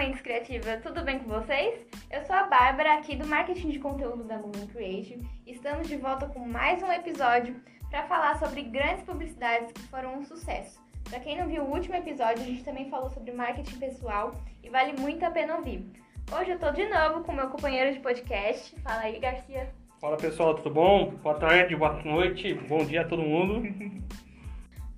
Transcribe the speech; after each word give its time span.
Mentes 0.00 0.22
Criativa, 0.22 0.78
tudo 0.78 1.04
bem 1.04 1.18
com 1.18 1.28
vocês? 1.28 1.86
Eu 2.10 2.24
sou 2.24 2.34
a 2.34 2.44
Bárbara, 2.44 2.94
aqui 2.94 3.14
do 3.14 3.26
Marketing 3.26 3.68
de 3.68 3.78
Conteúdo 3.78 4.24
da 4.24 4.38
Moving 4.38 4.66
Creative. 4.68 5.28
Estamos 5.46 5.88
de 5.88 5.96
volta 5.98 6.26
com 6.26 6.40
mais 6.40 6.82
um 6.82 6.90
episódio 6.90 7.54
para 7.90 8.04
falar 8.04 8.38
sobre 8.38 8.62
grandes 8.62 9.04
publicidades 9.04 9.70
que 9.72 9.82
foram 9.88 10.14
um 10.14 10.24
sucesso. 10.24 10.80
Para 11.04 11.20
quem 11.20 11.36
não 11.36 11.48
viu 11.48 11.64
o 11.64 11.70
último 11.70 11.96
episódio, 11.96 12.42
a 12.42 12.46
gente 12.46 12.64
também 12.64 12.88
falou 12.88 13.10
sobre 13.10 13.30
marketing 13.30 13.78
pessoal 13.78 14.34
e 14.62 14.70
vale 14.70 14.98
muito 14.98 15.22
a 15.22 15.30
pena 15.30 15.56
ouvir. 15.56 15.84
Hoje 16.32 16.52
eu 16.52 16.58
tô 16.58 16.70
de 16.70 16.88
novo 16.88 17.22
com 17.22 17.32
meu 17.32 17.50
companheiro 17.50 17.92
de 17.92 18.00
podcast. 18.00 18.74
Fala 18.80 19.02
aí, 19.02 19.20
Garcia. 19.20 19.68
Fala 20.00 20.16
pessoal, 20.16 20.54
tudo 20.54 20.70
bom? 20.70 21.10
Boa 21.22 21.34
tarde, 21.34 21.76
boa 21.76 22.02
noite, 22.02 22.54
bom 22.54 22.86
dia 22.86 23.02
a 23.02 23.06
todo 23.06 23.20
mundo. 23.20 23.60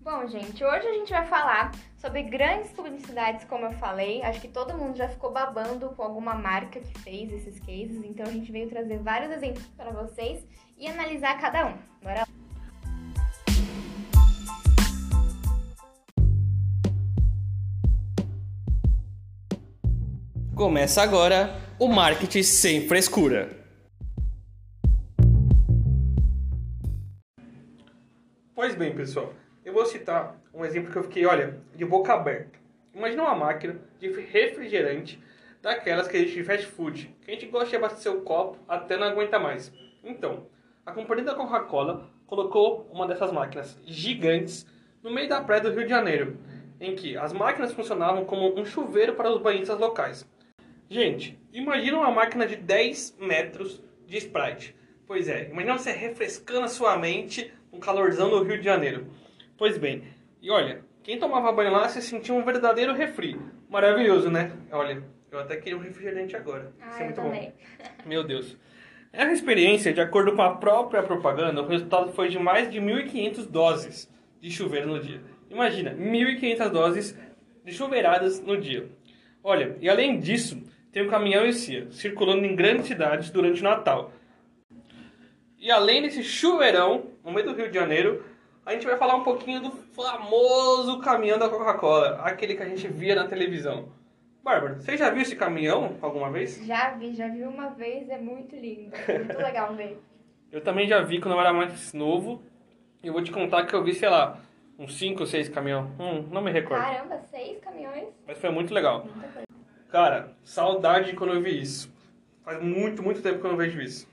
Bom, 0.04 0.26
gente, 0.26 0.64
hoje 0.64 0.84
a 0.84 0.92
gente 0.94 1.12
vai 1.12 1.24
falar 1.26 1.70
sobre 1.96 2.24
grandes 2.24 2.72
publicidades, 2.72 3.44
como 3.44 3.66
eu 3.66 3.72
falei. 3.74 4.20
Acho 4.22 4.40
que 4.40 4.48
todo 4.48 4.76
mundo 4.76 4.96
já 4.96 5.08
ficou 5.08 5.30
babando 5.30 5.90
com 5.90 6.02
alguma 6.02 6.34
marca 6.34 6.80
que 6.80 6.98
fez 6.98 7.32
esses 7.32 7.60
cases, 7.60 8.04
então 8.04 8.26
a 8.26 8.30
gente 8.32 8.50
veio 8.50 8.68
trazer 8.68 8.98
vários 8.98 9.30
exemplos 9.30 9.64
para 9.76 9.92
vocês 9.92 10.44
e 10.76 10.88
analisar 10.88 11.40
cada 11.40 11.68
um. 11.68 11.78
Bora 12.02 12.22
lá. 12.22 12.26
Começa 20.56 21.00
agora 21.00 21.60
o 21.78 21.86
Marketing 21.86 22.42
Sem 22.42 22.88
Frescura. 22.88 23.56
Pois 28.52 28.74
bem, 28.74 28.94
pessoal, 28.96 29.32
eu 29.72 29.74
vou 29.74 29.86
citar 29.86 30.38
um 30.52 30.66
exemplo 30.66 30.92
que 30.92 30.98
eu 30.98 31.02
fiquei, 31.02 31.24
olha, 31.24 31.58
de 31.74 31.82
boca 31.82 32.12
aberta. 32.12 32.58
Imagina 32.94 33.22
uma 33.22 33.34
máquina 33.34 33.80
de 33.98 34.10
refrigerante 34.10 35.18
daquelas 35.62 36.06
que 36.06 36.14
a 36.14 36.20
gente 36.20 36.44
fast 36.44 36.66
food, 36.66 37.16
que 37.22 37.30
a 37.30 37.34
gente 37.34 37.46
gosta 37.46 37.70
de 37.70 37.76
abastecer 37.76 38.12
o 38.12 38.20
copo 38.20 38.58
até 38.68 38.98
não 38.98 39.06
aguenta 39.06 39.38
mais. 39.38 39.72
Então, 40.04 40.46
a 40.84 40.92
companhia 40.92 41.24
da 41.24 41.34
Coca-Cola 41.34 42.06
colocou 42.26 42.86
uma 42.92 43.06
dessas 43.06 43.32
máquinas 43.32 43.78
gigantes 43.82 44.66
no 45.02 45.10
meio 45.10 45.26
da 45.26 45.40
praia 45.40 45.62
do 45.62 45.70
Rio 45.70 45.84
de 45.84 45.88
Janeiro, 45.88 46.36
em 46.78 46.94
que 46.94 47.16
as 47.16 47.32
máquinas 47.32 47.72
funcionavam 47.72 48.26
como 48.26 48.60
um 48.60 48.66
chuveiro 48.66 49.14
para 49.14 49.30
os 49.30 49.40
banhistas 49.40 49.78
locais. 49.78 50.28
Gente, 50.90 51.40
imagina 51.50 51.96
uma 51.96 52.10
máquina 52.10 52.46
de 52.46 52.56
10 52.56 53.16
metros 53.18 53.82
de 54.06 54.18
Sprite. 54.18 54.76
Pois 55.06 55.28
é, 55.28 55.48
imagina 55.48 55.78
você 55.78 55.92
refrescando 55.92 56.66
a 56.66 56.68
sua 56.68 56.98
mente 56.98 57.50
um 57.72 57.80
calorzão 57.80 58.28
do 58.28 58.42
Rio 58.42 58.58
de 58.58 58.64
Janeiro. 58.64 59.06
Pois 59.62 59.78
bem, 59.78 60.02
e 60.42 60.50
olha, 60.50 60.84
quem 61.04 61.20
tomava 61.20 61.52
banho 61.52 61.70
lá 61.70 61.88
se 61.88 62.02
sentia 62.02 62.34
um 62.34 62.42
verdadeiro 62.44 62.92
refri. 62.94 63.38
Maravilhoso, 63.70 64.28
né? 64.28 64.50
Olha, 64.72 65.00
eu 65.30 65.38
até 65.38 65.54
queria 65.54 65.78
um 65.78 65.80
refrigerante 65.80 66.34
agora. 66.34 66.72
Ah, 66.80 66.88
Isso 66.88 66.98
é 66.98 67.04
muito 67.04 67.14
também. 67.14 67.52
bom. 67.78 67.88
Meu 68.04 68.24
Deus. 68.24 68.58
Essa 69.12 69.30
experiência, 69.30 69.92
de 69.92 70.00
acordo 70.00 70.34
com 70.34 70.42
a 70.42 70.56
própria 70.56 71.00
propaganda, 71.04 71.62
o 71.62 71.66
resultado 71.68 72.10
foi 72.12 72.28
de 72.28 72.40
mais 72.40 72.72
de 72.72 72.80
1.500 72.80 73.48
doses 73.48 74.12
de 74.40 74.50
chuveiro 74.50 74.88
no 74.88 74.98
dia. 74.98 75.20
Imagina, 75.48 75.94
1.500 75.94 76.68
doses 76.68 77.18
de 77.64 77.72
chuveiradas 77.72 78.40
no 78.40 78.60
dia. 78.60 78.88
Olha, 79.44 79.76
e 79.80 79.88
além 79.88 80.18
disso, 80.18 80.60
tem 80.90 81.06
o 81.06 81.08
caminhão 81.08 81.46
e 81.46 81.52
CIA 81.52 81.86
circulando 81.92 82.44
em 82.44 82.56
grandes 82.56 82.86
cidades 82.88 83.30
durante 83.30 83.60
o 83.60 83.64
Natal. 83.64 84.12
E 85.56 85.70
além 85.70 86.02
desse 86.02 86.24
chuveirão, 86.24 87.12
no 87.24 87.30
meio 87.30 87.46
do 87.46 87.54
Rio 87.54 87.68
de 87.68 87.74
Janeiro, 87.78 88.31
a 88.64 88.72
gente 88.72 88.86
vai 88.86 88.96
falar 88.96 89.16
um 89.16 89.24
pouquinho 89.24 89.60
do 89.60 89.70
famoso 89.70 91.00
caminhão 91.00 91.38
da 91.38 91.48
Coca-Cola, 91.48 92.20
aquele 92.22 92.54
que 92.54 92.62
a 92.62 92.68
gente 92.68 92.86
via 92.88 93.14
na 93.14 93.26
televisão. 93.26 93.88
Bárbara, 94.42 94.74
você 94.74 94.96
já 94.96 95.10
viu 95.10 95.22
esse 95.22 95.36
caminhão 95.36 95.96
alguma 96.00 96.30
vez? 96.30 96.64
Já 96.64 96.90
vi, 96.90 97.14
já 97.14 97.28
vi 97.28 97.44
uma 97.44 97.70
vez, 97.70 98.08
é 98.08 98.18
muito 98.18 98.56
lindo. 98.56 98.90
Muito 98.90 99.38
legal 99.38 99.74
ver. 99.74 100.00
Eu 100.50 100.60
também 100.60 100.86
já 100.86 101.00
vi 101.00 101.20
quando 101.20 101.34
eu 101.34 101.40
era 101.40 101.52
mais 101.52 101.92
novo. 101.92 102.42
E 103.02 103.06
eu 103.08 103.12
vou 103.12 103.22
te 103.22 103.32
contar 103.32 103.66
que 103.66 103.74
eu 103.74 103.82
vi, 103.82 103.94
sei 103.94 104.08
lá, 104.08 104.38
uns 104.78 104.96
5 104.98 105.20
ou 105.20 105.26
6 105.26 105.48
caminhão. 105.48 105.90
Hum, 105.98 106.28
não 106.30 106.42
me 106.42 106.52
recordo. 106.52 106.82
Caramba, 106.82 107.20
seis 107.30 107.58
caminhões? 107.60 108.08
Mas 108.26 108.38
foi 108.38 108.50
muito 108.50 108.72
legal. 108.72 109.06
Cara, 109.90 110.32
saudade 110.44 111.10
de 111.10 111.16
quando 111.16 111.34
eu 111.34 111.40
vi 111.40 111.60
isso. 111.60 111.92
Faz 112.44 112.62
muito, 112.62 113.02
muito 113.02 113.22
tempo 113.22 113.40
que 113.40 113.46
eu 113.46 113.50
não 113.50 113.56
vejo 113.56 113.80
isso. 113.80 114.08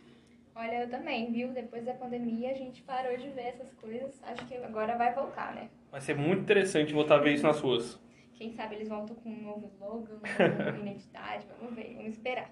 Olha, 0.59 0.81
eu 0.81 0.89
também, 0.89 1.31
viu? 1.31 1.53
Depois 1.53 1.85
da 1.85 1.93
pandemia 1.93 2.51
a 2.51 2.53
gente 2.53 2.81
parou 2.81 3.15
de 3.15 3.29
ver 3.29 3.43
essas 3.43 3.73
coisas. 3.75 4.21
Acho 4.23 4.45
que 4.45 4.57
agora 4.57 4.97
vai 4.97 5.13
voltar, 5.13 5.55
né? 5.55 5.69
Vai 5.89 6.01
ser 6.01 6.17
muito 6.17 6.41
interessante 6.41 6.91
voltar 6.91 7.15
a 7.15 7.19
ver 7.19 7.35
isso 7.35 7.47
nas 7.47 7.61
ruas. 7.61 7.97
Quem 8.33 8.51
sabe 8.51 8.75
eles 8.75 8.89
voltam 8.89 9.15
com 9.15 9.29
um 9.29 9.41
novo 9.41 9.65
slogan, 9.67 10.15
uma 10.15 10.63
nova 10.65 10.77
identidade. 10.85 11.47
Vamos 11.61 11.73
ver, 11.73 11.95
vamos 11.95 12.11
esperar. 12.11 12.51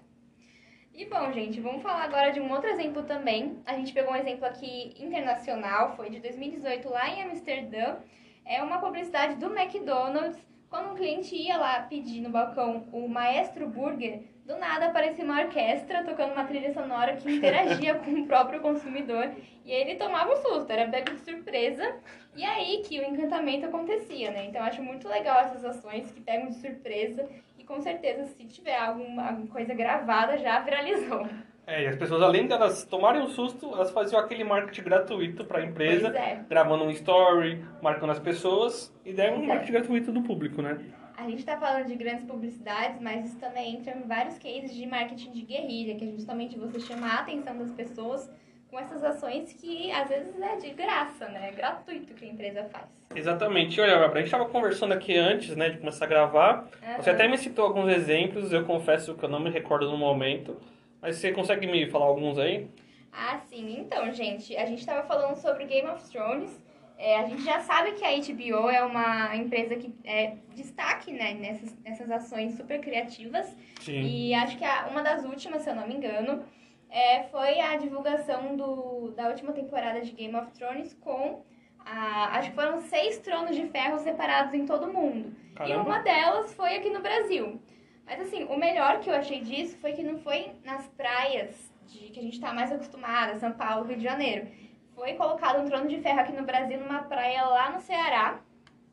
E 0.94 1.04
bom, 1.04 1.30
gente, 1.32 1.60
vamos 1.60 1.82
falar 1.82 2.04
agora 2.04 2.30
de 2.30 2.40
um 2.40 2.50
outro 2.50 2.70
exemplo 2.70 3.02
também. 3.02 3.58
A 3.66 3.74
gente 3.74 3.92
pegou 3.92 4.14
um 4.14 4.16
exemplo 4.16 4.46
aqui 4.46 4.94
internacional, 4.98 5.94
foi 5.94 6.08
de 6.08 6.18
2018 6.20 6.88
lá 6.88 7.10
em 7.10 7.24
Amsterdã. 7.24 7.96
É 8.42 8.62
uma 8.62 8.80
publicidade 8.80 9.34
do 9.34 9.54
McDonald's. 9.54 10.42
Quando 10.70 10.92
um 10.92 10.94
cliente 10.94 11.34
ia 11.34 11.56
lá 11.56 11.80
pedir 11.82 12.20
no 12.20 12.28
balcão 12.28 12.84
o 12.92 13.08
Maestro 13.08 13.66
Burger, 13.68 14.22
do 14.44 14.56
nada 14.58 14.86
aparecia 14.86 15.24
uma 15.24 15.40
orquestra 15.40 16.04
tocando 16.04 16.32
uma 16.32 16.44
trilha 16.44 16.72
sonora 16.74 17.16
que 17.16 17.30
interagia 17.30 17.94
com 18.00 18.10
o 18.10 18.26
próprio 18.26 18.60
consumidor. 18.60 19.30
E 19.64 19.72
ele 19.72 19.96
tomava 19.96 20.32
um 20.32 20.36
susto, 20.36 20.70
era 20.70 20.90
pego 20.90 21.14
de 21.14 21.20
surpresa. 21.20 21.96
E 22.36 22.44
aí 22.44 22.82
que 22.82 23.00
o 23.00 23.04
encantamento 23.04 23.66
acontecia, 23.66 24.30
né? 24.30 24.44
Então 24.46 24.60
eu 24.60 24.66
acho 24.66 24.82
muito 24.82 25.08
legal 25.08 25.40
essas 25.40 25.64
ações 25.64 26.10
que 26.10 26.20
pegam 26.20 26.48
de 26.48 26.56
surpresa. 26.56 27.26
E 27.58 27.64
com 27.64 27.80
certeza, 27.80 28.26
se 28.26 28.44
tiver 28.44 28.76
alguma, 28.76 29.28
alguma 29.28 29.46
coisa 29.48 29.72
gravada, 29.72 30.36
já 30.38 30.60
viralizou. 30.60 31.26
É, 31.68 31.84
e 31.84 31.86
as 31.86 31.96
pessoas, 31.96 32.22
além 32.22 32.46
delas 32.46 32.86
tomarem 32.86 33.20
um 33.20 33.28
susto, 33.28 33.70
elas 33.74 33.90
faziam 33.90 34.18
aquele 34.18 34.42
marketing 34.42 34.82
gratuito 34.84 35.44
para 35.44 35.58
a 35.58 35.64
empresa, 35.66 36.08
é. 36.08 36.42
gravando 36.48 36.84
um 36.84 36.90
story, 36.90 37.62
marcando 37.82 38.10
as 38.10 38.18
pessoas, 38.18 38.90
e 39.04 39.12
daí 39.12 39.30
um 39.30 39.42
é. 39.42 39.46
marketing 39.46 39.72
gratuito 39.72 40.10
do 40.10 40.22
público, 40.22 40.62
né? 40.62 40.78
A 41.14 41.28
gente 41.28 41.44
tá 41.44 41.58
falando 41.58 41.84
de 41.84 41.94
grandes 41.94 42.24
publicidades, 42.24 42.98
mas 43.02 43.26
isso 43.26 43.38
também 43.38 43.74
entra 43.74 43.94
em 43.94 44.08
vários 44.08 44.38
cases 44.38 44.74
de 44.74 44.86
marketing 44.86 45.30
de 45.30 45.42
guerrilha, 45.42 45.94
que 45.96 46.08
é 46.08 46.12
justamente 46.12 46.58
você 46.58 46.80
chamar 46.80 47.16
a 47.16 47.20
atenção 47.20 47.58
das 47.58 47.70
pessoas 47.72 48.30
com 48.70 48.78
essas 48.78 49.04
ações 49.04 49.52
que 49.52 49.90
às 49.90 50.08
vezes 50.08 50.40
é 50.40 50.56
de 50.56 50.70
graça, 50.70 51.28
né? 51.28 51.50
É 51.50 51.52
gratuito 51.52 52.14
que 52.14 52.24
a 52.24 52.28
empresa 52.28 52.64
faz. 52.64 52.86
Exatamente. 53.14 53.78
Olha, 53.78 53.98
Bárbara, 53.98 54.14
a 54.14 54.22
gente 54.22 54.26
estava 54.26 54.48
conversando 54.48 54.92
aqui 54.92 55.16
antes, 55.16 55.54
né, 55.54 55.68
de 55.70 55.78
começar 55.78 56.06
a 56.06 56.08
gravar. 56.08 56.68
Você 56.96 57.10
Aham. 57.10 57.16
até 57.16 57.28
me 57.28 57.36
citou 57.36 57.66
alguns 57.66 57.90
exemplos, 57.92 58.52
eu 58.52 58.64
confesso 58.64 59.14
que 59.14 59.24
eu 59.24 59.28
não 59.28 59.40
me 59.40 59.50
recordo 59.50 59.90
no 59.90 59.98
momento. 59.98 60.56
Mas 61.00 61.16
você 61.16 61.32
consegue 61.32 61.66
me 61.66 61.88
falar 61.90 62.06
alguns 62.06 62.38
aí? 62.38 62.68
Ah, 63.12 63.38
sim. 63.48 63.80
Então, 63.80 64.10
gente, 64.12 64.56
a 64.56 64.66
gente 64.66 64.80
estava 64.80 65.06
falando 65.06 65.36
sobre 65.36 65.64
Game 65.64 65.88
of 65.88 66.08
Thrones. 66.10 66.50
É, 66.96 67.16
a 67.20 67.26
gente 67.26 67.42
já 67.44 67.60
sabe 67.60 67.92
que 67.92 68.04
a 68.04 68.10
HBO 68.10 68.68
é 68.68 68.82
uma 68.82 69.34
empresa 69.36 69.76
que 69.76 69.94
é 70.04 70.34
destaque 70.54 71.12
né, 71.12 71.34
nessas, 71.34 71.76
nessas 71.84 72.10
ações 72.10 72.54
super 72.56 72.80
criativas. 72.80 73.46
Sim. 73.80 74.00
E 74.02 74.34
acho 74.34 74.58
que 74.58 74.64
a- 74.64 74.88
uma 74.90 75.00
das 75.02 75.24
últimas, 75.24 75.62
se 75.62 75.70
eu 75.70 75.76
não 75.76 75.86
me 75.86 75.94
engano, 75.94 76.42
é, 76.90 77.22
foi 77.24 77.60
a 77.60 77.76
divulgação 77.76 78.56
do, 78.56 79.12
da 79.12 79.28
última 79.28 79.52
temporada 79.52 80.00
de 80.00 80.10
Game 80.10 80.34
of 80.34 80.50
Thrones 80.52 80.92
com. 80.94 81.44
A, 81.86 82.38
acho 82.38 82.50
que 82.50 82.56
foram 82.56 82.80
seis 82.80 83.18
tronos 83.18 83.54
de 83.56 83.66
ferro 83.68 83.98
separados 84.00 84.52
em 84.52 84.66
todo 84.66 84.88
o 84.90 84.92
mundo. 84.92 85.32
E 85.52 85.54
Caramba. 85.54 85.82
uma 85.88 85.98
delas 86.00 86.52
foi 86.54 86.76
aqui 86.76 86.90
no 86.90 87.00
Brasil. 87.00 87.60
Mas 88.08 88.20
assim, 88.22 88.44
o 88.44 88.56
melhor 88.56 89.00
que 89.00 89.10
eu 89.10 89.14
achei 89.14 89.42
disso 89.42 89.76
foi 89.78 89.92
que 89.92 90.02
não 90.02 90.18
foi 90.18 90.52
nas 90.64 90.86
praias 90.88 91.70
de 91.86 92.08
que 92.08 92.18
a 92.18 92.22
gente 92.22 92.40
tá 92.40 92.54
mais 92.54 92.72
acostumada, 92.72 93.38
São 93.38 93.52
Paulo, 93.52 93.86
Rio 93.86 93.98
de 93.98 94.02
Janeiro. 94.02 94.48
Foi 94.94 95.12
colocado 95.12 95.60
um 95.60 95.66
trono 95.66 95.86
de 95.86 95.98
ferro 95.98 96.20
aqui 96.20 96.32
no 96.32 96.44
Brasil, 96.44 96.80
numa 96.80 97.02
praia 97.02 97.44
lá 97.44 97.70
no 97.70 97.80
Ceará. 97.80 98.40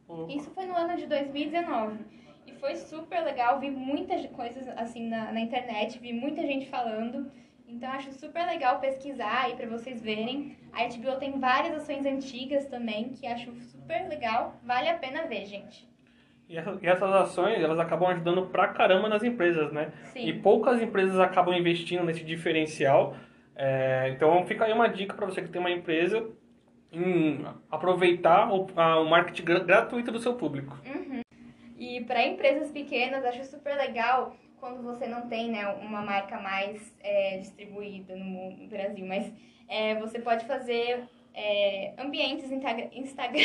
Uhum. 0.10 0.28
Isso 0.30 0.51
foi 0.51 0.66
no 0.66 0.75
ano 0.75 0.98
de 0.98 1.07
2019. 1.07 1.98
E 2.45 2.54
foi 2.56 2.75
super 2.75 3.24
legal, 3.24 3.60
vi 3.60 3.72
muitas 3.72 4.25
coisas 4.28 4.68
assim 4.78 5.07
na, 5.07 5.31
na 5.31 5.40
internet, 5.40 5.98
vi 5.98 6.12
muita 6.12 6.42
gente 6.42 6.68
falando. 6.68 7.31
Então 7.68 7.90
acho 7.92 8.12
super 8.12 8.45
legal 8.45 8.80
pesquisar 8.80 9.45
aí 9.45 9.56
pra 9.56 9.66
vocês 9.66 10.01
verem. 10.01 10.57
A 10.74 10.86
HBO 10.88 11.18
tem 11.18 11.40
várias 11.40 11.74
ações 11.74 12.06
antigas 12.06 12.66
também, 12.68 13.10
que 13.10 13.25
acho 13.25 13.51
super 13.62 14.07
legal. 14.10 14.56
Vale 14.62 14.90
a 14.90 14.98
pena 14.98 15.24
ver, 15.24 15.45
gente. 15.45 15.88
E 16.47 16.57
essa- 16.57 16.77
essas 16.81 17.12
ações, 17.13 17.59
elas 17.63 17.80
acabam 17.80 18.09
ajudando 18.09 18.45
pra 18.47 18.68
caramba 18.68 19.09
nas 19.09 19.24
empresas, 19.24 19.71
né? 19.71 19.92
Sim. 20.13 20.27
E 20.27 20.33
poucas 20.33 20.81
empresas 20.81 21.19
acabam 21.19 21.56
investindo 21.56 22.03
nesse 22.03 22.24
diferencial. 22.24 23.15
É, 23.56 24.09
então 24.13 24.45
fica 24.45 24.65
aí 24.65 24.74
uma 24.74 24.88
dica 24.88 25.13
para 25.15 25.25
você 25.25 25.42
que 25.42 25.50
tem 25.50 25.59
uma 25.59 25.71
empresa 25.71 26.27
em 26.92 27.45
aproveitar 27.71 28.51
o, 28.53 28.68
a- 28.75 29.00
o 29.00 29.09
marketing 29.09 29.44
gra- 29.44 29.59
gratuito 29.59 30.12
do 30.12 30.19
seu 30.19 30.33
público. 30.36 30.77
E 31.77 32.01
para 32.01 32.25
empresas 32.25 32.71
pequenas, 32.71 33.25
acho 33.25 33.44
super 33.45 33.75
legal 33.75 34.36
quando 34.59 34.81
você 34.83 35.06
não 35.07 35.27
tem 35.27 35.51
né, 35.51 35.68
uma 35.68 36.01
marca 36.01 36.39
mais 36.39 36.95
é, 37.03 37.38
distribuída 37.38 38.15
no, 38.15 38.24
mundo- 38.24 38.57
no 38.63 38.68
Brasil, 38.68 39.06
mas 39.06 39.31
é, 39.68 39.95
você 39.95 40.19
pode 40.19 40.45
fazer 40.45 41.03
é, 41.36 41.94
ambientes 41.98 42.50
Instagram. 42.50 43.42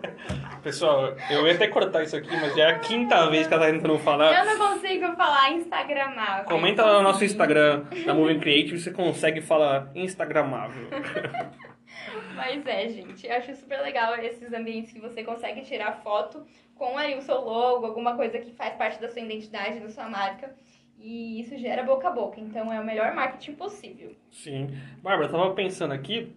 Pessoal, 0.62 1.14
eu 1.30 1.46
ia 1.46 1.54
até 1.54 1.68
cortar 1.68 2.02
isso 2.02 2.16
aqui, 2.16 2.34
mas 2.36 2.54
já 2.56 2.64
é 2.64 2.70
a 2.72 2.78
quinta 2.80 3.30
vez 3.30 3.46
que 3.46 3.54
ela 3.54 3.66
tá 3.66 3.72
tentando 3.72 3.98
falar. 3.98 4.44
Eu 4.44 4.58
não 4.58 4.72
consigo 4.72 5.14
falar 5.14 5.52
Instagramável. 5.52 6.44
Comenta 6.44 6.84
lá 6.84 6.98
no 6.98 7.02
nosso 7.02 7.24
Instagram 7.24 7.84
da 8.04 8.12
Moving 8.12 8.40
Creative 8.40 8.76
se 8.78 8.84
você 8.84 8.90
consegue 8.90 9.40
falar 9.40 9.90
Instagramável. 9.94 10.88
Mas 12.34 12.66
é, 12.66 12.88
gente, 12.88 13.26
eu 13.26 13.36
acho 13.36 13.54
super 13.54 13.80
legal 13.80 14.16
esses 14.16 14.52
ambientes 14.52 14.92
que 14.92 15.00
você 15.00 15.22
consegue 15.22 15.60
tirar 15.62 16.02
foto 16.02 16.44
com 16.74 16.96
aí 16.98 17.16
o 17.16 17.22
seu 17.22 17.40
logo, 17.40 17.86
alguma 17.86 18.16
coisa 18.16 18.38
que 18.38 18.50
faz 18.52 18.74
parte 18.74 19.00
da 19.00 19.08
sua 19.08 19.22
identidade, 19.22 19.78
da 19.78 19.88
sua 19.88 20.08
marca. 20.08 20.52
E 20.98 21.40
isso 21.40 21.56
gera 21.58 21.82
boca 21.82 22.08
a 22.08 22.12
boca, 22.12 22.40
então 22.40 22.72
é 22.72 22.80
o 22.80 22.84
melhor 22.84 23.12
marketing 23.12 23.54
possível. 23.54 24.14
Sim. 24.30 24.68
Bárbara, 25.02 25.28
eu 25.28 25.32
tava 25.32 25.52
pensando 25.52 25.92
aqui, 25.92 26.32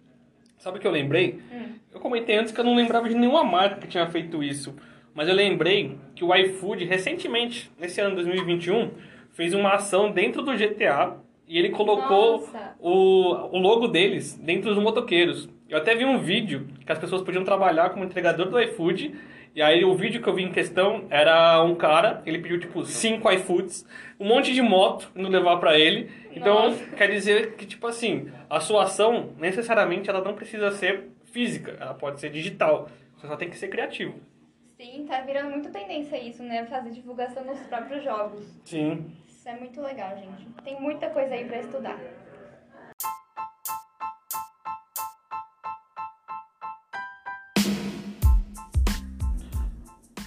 sabe 0.58 0.78
o 0.78 0.80
que 0.80 0.86
eu 0.86 0.92
lembrei? 0.92 1.40
Hum. 1.52 1.74
Eu 1.92 2.00
comentei 2.00 2.36
antes 2.36 2.52
que 2.52 2.60
eu 2.60 2.64
não 2.64 2.74
lembrava 2.74 3.08
de 3.08 3.14
nenhuma 3.14 3.44
marca 3.44 3.80
que 3.80 3.88
tinha 3.88 4.06
feito 4.06 4.42
isso. 4.42 4.74
Mas 5.14 5.28
eu 5.28 5.34
lembrei 5.34 5.96
que 6.14 6.22
o 6.22 6.34
iFood, 6.34 6.84
recentemente, 6.84 7.70
nesse 7.78 8.00
ano 8.00 8.10
de 8.10 8.16
2021, 8.16 8.90
fez 9.32 9.54
uma 9.54 9.74
ação 9.74 10.10
dentro 10.10 10.42
do 10.42 10.52
GTA 10.52 11.16
e 11.48 11.58
ele 11.58 11.70
colocou 11.70 12.40
Nossa. 12.40 12.74
o, 12.78 13.56
o 13.56 13.58
logo 13.58 13.88
deles 13.88 14.34
dentro 14.36 14.74
dos 14.74 14.82
motoqueiros. 14.82 15.48
Eu 15.68 15.78
até 15.78 15.94
vi 15.94 16.04
um 16.04 16.18
vídeo 16.18 16.66
que 16.84 16.92
as 16.92 16.98
pessoas 16.98 17.22
podiam 17.22 17.44
trabalhar 17.44 17.90
como 17.90 18.04
entregador 18.04 18.48
do 18.48 18.60
iFood. 18.60 19.14
E 19.56 19.62
aí 19.62 19.86
o 19.86 19.94
vídeo 19.94 20.20
que 20.22 20.28
eu 20.28 20.34
vi 20.34 20.42
em 20.42 20.52
questão 20.52 21.06
era 21.08 21.62
um 21.62 21.74
cara, 21.74 22.22
ele 22.26 22.40
pediu 22.40 22.60
tipo 22.60 22.84
cinco 22.84 23.32
iFoods, 23.32 23.86
um 24.20 24.28
monte 24.28 24.52
de 24.52 24.60
moto 24.60 25.10
indo 25.16 25.30
levar 25.30 25.56
pra 25.56 25.78
ele. 25.78 26.10
Então 26.30 26.68
Nossa. 26.68 26.84
quer 26.94 27.10
dizer 27.10 27.54
que 27.54 27.64
tipo 27.64 27.86
assim, 27.86 28.30
a 28.50 28.60
sua 28.60 28.82
ação 28.82 29.32
necessariamente 29.38 30.10
ela 30.10 30.22
não 30.22 30.34
precisa 30.34 30.70
ser 30.72 31.08
física, 31.32 31.74
ela 31.80 31.94
pode 31.94 32.20
ser 32.20 32.28
digital. 32.28 32.90
Você 33.16 33.26
só 33.26 33.34
tem 33.34 33.48
que 33.48 33.56
ser 33.56 33.68
criativo. 33.68 34.20
Sim, 34.76 35.06
tá 35.08 35.22
virando 35.22 35.48
muito 35.48 35.70
tendência 35.70 36.22
isso, 36.22 36.42
né? 36.42 36.66
Fazer 36.66 36.90
divulgação 36.90 37.42
nos 37.42 37.58
próprios 37.60 38.04
jogos. 38.04 38.44
Sim. 38.62 39.06
Isso 39.26 39.48
é 39.48 39.56
muito 39.56 39.80
legal, 39.80 40.18
gente. 40.18 40.48
Tem 40.64 40.78
muita 40.78 41.08
coisa 41.08 41.34
aí 41.34 41.46
pra 41.46 41.60
estudar. 41.60 41.98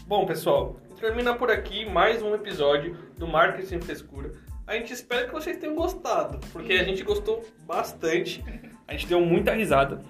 Bom, 0.09 0.25
pessoal, 0.25 0.75
termina 0.99 1.35
por 1.35 1.51
aqui 1.51 1.85
mais 1.85 2.23
um 2.23 2.33
episódio 2.33 2.97
do 3.15 3.27
Marketing 3.27 3.67
Sem 3.67 3.79
Frescura. 3.79 4.31
A 4.65 4.73
gente 4.73 4.91
espera 4.91 5.27
que 5.27 5.31
vocês 5.31 5.55
tenham 5.57 5.75
gostado, 5.75 6.39
porque 6.51 6.73
a 6.73 6.83
gente 6.83 7.03
gostou 7.03 7.45
bastante, 7.67 8.43
a 8.87 8.93
gente 8.93 9.05
deu 9.05 9.21
muita 9.21 9.53
risada. 9.53 10.01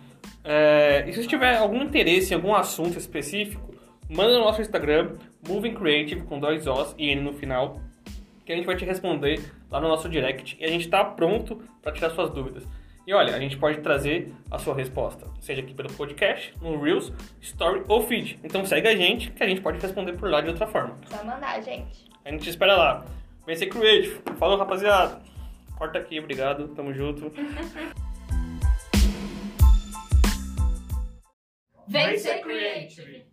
É, 0.42 1.04
e 1.06 1.12
se 1.12 1.22
você 1.22 1.28
tiver 1.28 1.58
algum 1.58 1.84
interesse 1.84 2.32
em 2.32 2.36
algum 2.36 2.56
assunto 2.56 2.98
específico, 2.98 3.76
manda 4.10 4.32
no 4.38 4.46
nosso 4.46 4.62
Instagram, 4.62 5.18
Moving 5.46 5.74
Creative, 5.74 6.22
com 6.22 6.40
dois 6.40 6.66
Os 6.66 6.96
e 6.98 7.10
N 7.10 7.20
no 7.20 7.34
final, 7.34 7.82
que 8.46 8.54
a 8.54 8.56
gente 8.56 8.66
vai 8.66 8.78
te 8.78 8.86
responder 8.86 9.42
lá 9.70 9.82
no 9.82 9.90
nosso 9.90 10.08
direct. 10.08 10.56
E 10.62 10.64
a 10.64 10.70
gente 10.70 10.86
está 10.86 11.04
pronto 11.04 11.62
para 11.82 11.92
tirar 11.92 12.12
suas 12.12 12.30
dúvidas. 12.30 12.64
E 13.10 13.14
olha, 13.14 13.36
a 13.36 13.40
gente 13.40 13.58
pode 13.58 13.82
trazer 13.82 14.32
a 14.52 14.60
sua 14.60 14.76
resposta, 14.76 15.26
seja 15.42 15.64
aqui 15.64 15.74
pelo 15.74 15.92
podcast, 15.92 16.54
no 16.62 16.80
Reels, 16.80 17.12
Story 17.42 17.84
ou 17.88 18.06
Feed. 18.06 18.40
Então 18.44 18.64
segue 18.64 18.88
a 18.88 18.96
gente, 18.96 19.32
que 19.32 19.42
a 19.42 19.48
gente 19.48 19.62
pode 19.62 19.80
responder 19.80 20.14
por 20.14 20.30
lá 20.30 20.42
de 20.42 20.50
outra 20.50 20.68
forma. 20.68 20.96
Só 21.08 21.24
mandar, 21.24 21.60
gente. 21.64 22.08
A 22.24 22.30
gente 22.30 22.44
te 22.44 22.52
espera 22.52 22.78
lá. 22.78 23.04
Vem 23.48 23.56
ser 23.56 23.66
creative. 23.66 24.22
Falou, 24.38 24.60
rapaziada. 24.60 25.24
Corta 25.76 25.98
aqui, 25.98 26.20
obrigado. 26.20 26.68
Tamo 26.76 26.94
junto. 26.94 27.34
Vem 31.88 32.16
ser 32.16 32.42
creative! 32.42 33.26